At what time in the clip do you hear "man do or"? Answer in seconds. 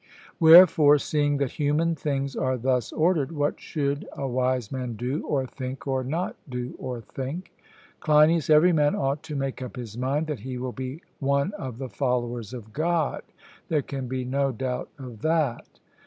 4.71-5.45